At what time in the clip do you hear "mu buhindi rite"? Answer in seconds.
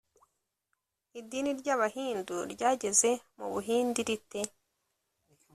3.37-4.41